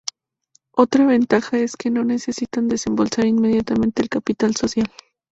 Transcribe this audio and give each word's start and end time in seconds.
Otra 0.73 1.05
ventaja 1.05 1.57
es 1.59 1.75
que 1.77 1.91
no 1.91 2.03
necesitan 2.03 2.67
desembolsar 2.67 3.27
inmediatamente 3.27 4.01
el 4.01 4.09
capital 4.09 4.55
social. 4.55 4.89